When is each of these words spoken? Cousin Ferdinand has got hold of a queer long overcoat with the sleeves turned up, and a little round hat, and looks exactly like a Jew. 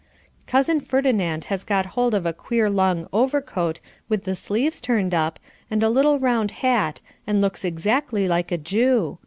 Cousin 0.47 0.79
Ferdinand 0.79 1.43
has 1.43 1.63
got 1.63 1.85
hold 1.93 2.15
of 2.15 2.25
a 2.25 2.33
queer 2.33 2.71
long 2.71 3.07
overcoat 3.13 3.79
with 4.09 4.23
the 4.23 4.35
sleeves 4.35 4.81
turned 4.81 5.13
up, 5.13 5.39
and 5.69 5.83
a 5.83 5.89
little 5.89 6.17
round 6.17 6.49
hat, 6.65 7.01
and 7.27 7.39
looks 7.39 7.63
exactly 7.63 8.27
like 8.27 8.51
a 8.51 8.57
Jew. 8.57 9.19